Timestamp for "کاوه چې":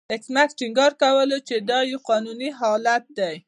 1.01-1.55